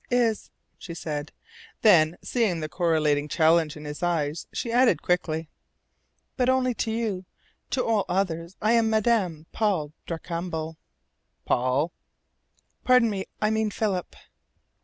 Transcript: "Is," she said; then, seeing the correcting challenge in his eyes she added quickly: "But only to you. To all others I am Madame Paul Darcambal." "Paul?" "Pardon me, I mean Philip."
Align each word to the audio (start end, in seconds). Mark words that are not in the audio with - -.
"Is," 0.09 0.49
she 0.79 0.95
said; 0.95 1.31
then, 1.83 2.17
seeing 2.23 2.59
the 2.59 2.67
correcting 2.67 3.27
challenge 3.29 3.77
in 3.77 3.85
his 3.85 4.01
eyes 4.01 4.47
she 4.51 4.71
added 4.71 5.03
quickly: 5.03 5.47
"But 6.37 6.49
only 6.49 6.73
to 6.73 6.89
you. 6.89 7.25
To 7.69 7.85
all 7.85 8.05
others 8.09 8.55
I 8.63 8.71
am 8.71 8.89
Madame 8.89 9.45
Paul 9.51 9.93
Darcambal." 10.07 10.77
"Paul?" 11.45 11.91
"Pardon 12.83 13.11
me, 13.11 13.27
I 13.43 13.51
mean 13.51 13.69
Philip." 13.69 14.15